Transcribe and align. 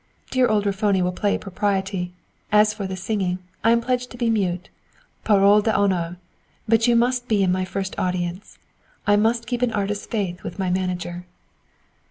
Dear 0.31 0.47
old 0.47 0.65
Raffoni 0.65 1.03
will 1.03 1.11
play 1.11 1.37
propriety. 1.37 2.11
As 2.51 2.73
for 2.73 2.87
the 2.87 2.97
singing, 2.97 3.37
I 3.63 3.69
am 3.69 3.81
pledged 3.81 4.09
to 4.09 4.17
be 4.17 4.31
mute, 4.31 4.69
parôle 5.23 5.61
d'honneur. 5.61 6.17
But 6.67 6.87
you 6.87 6.95
must 6.95 7.27
be 7.27 7.43
in 7.43 7.51
my 7.51 7.65
first 7.65 7.93
audience. 7.99 8.57
I 9.05 9.15
must 9.15 9.45
keep 9.45 9.61
an 9.61 9.71
artist's 9.71 10.07
faith 10.07 10.41
with 10.41 10.57
my 10.57 10.71
manager." 10.71 11.25